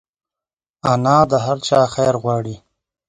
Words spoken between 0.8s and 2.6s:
انا د هر چا خیر غواړي